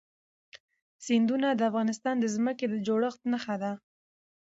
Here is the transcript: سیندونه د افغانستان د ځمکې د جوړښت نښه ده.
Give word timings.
سیندونه 1.05 1.47
د 1.53 1.61
افغانستان 1.69 2.15
د 2.19 2.25
ځمکې 2.35 2.65
د 2.69 2.75
جوړښت 2.87 3.21
نښه 3.31 3.55
ده. 3.63 3.71